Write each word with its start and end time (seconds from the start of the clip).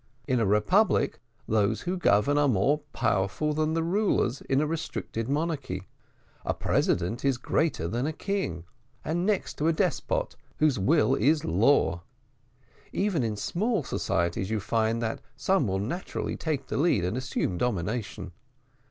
In 0.27 0.39
a 0.39 0.47
republic 0.47 1.19
those 1.47 1.81
who 1.81 1.95
govern 1.95 2.35
are 2.35 2.47
more 2.47 2.79
powerful 2.91 3.53
than 3.53 3.75
the 3.75 3.83
rulers 3.83 4.41
in 4.41 4.59
a 4.59 4.65
restricted 4.65 5.29
monarchy 5.29 5.83
a 6.43 6.55
president 6.55 7.23
is 7.23 7.37
greater 7.37 7.87
than 7.87 8.07
a 8.07 8.11
king, 8.11 8.63
and 9.05 9.27
next 9.27 9.59
to 9.59 9.67
a 9.67 9.73
despot, 9.73 10.35
whose 10.57 10.79
will 10.79 11.13
is 11.13 11.45
law. 11.45 12.01
Even 12.91 13.21
in 13.21 13.37
small 13.37 13.83
societies 13.83 14.49
you 14.49 14.59
find 14.59 15.03
that 15.03 15.21
some 15.37 15.67
will 15.67 15.77
naturally 15.77 16.35
take 16.35 16.65
the 16.65 16.77
lead 16.77 17.05
and 17.05 17.15
assume 17.15 17.59
domination. 17.59 18.31